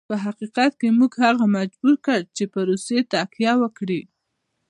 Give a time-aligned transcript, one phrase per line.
[0.09, 4.01] په حقیقت کې موږ هغه مجبور کړ چې پر روسیې تکیه وکړي.